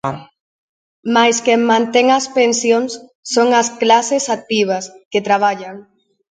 Mais 1.15 1.37
quen 1.45 1.61
mantén 1.71 2.07
as 2.19 2.25
pensións 2.37 2.91
son 3.33 3.47
as 3.61 3.67
clases 3.81 4.23
activas, 4.37 4.83
que 5.11 5.25
traballan. 5.27 5.75